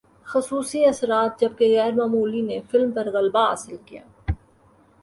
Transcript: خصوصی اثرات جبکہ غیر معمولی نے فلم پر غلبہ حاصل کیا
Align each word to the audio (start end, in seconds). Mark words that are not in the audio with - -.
خصوصی 0.27 0.85
اثرات 0.85 1.31
جبکہ 1.41 1.65
غیر 1.75 1.93
معمولی 1.93 2.41
نے 2.41 2.59
فلم 2.71 2.91
پر 2.91 3.05
غلبہ 3.13 3.47
حاصل 3.49 3.75
کیا 3.85 4.01